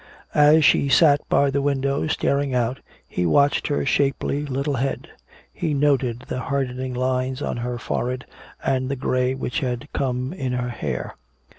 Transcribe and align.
As 0.33 0.65
she 0.65 0.89
sat 0.89 1.21
by 1.29 1.51
the 1.51 1.61
window 1.61 2.07
staring 2.07 2.55
out, 2.55 2.79
he 3.07 3.27
watched 3.27 3.67
her 3.67 3.85
shapely 3.85 4.43
little 4.47 4.73
head; 4.77 5.09
he 5.53 5.75
noted 5.75 6.21
the 6.27 6.39
hardening 6.39 6.95
lines 6.95 7.39
on 7.39 7.57
her 7.57 7.77
forehead 7.77 8.25
and 8.63 8.89
the 8.89 8.95
gray 8.95 9.35
which 9.35 9.59
had 9.59 9.87
come 9.93 10.33
in 10.33 10.53
her 10.53 10.69
hair. 10.69 11.15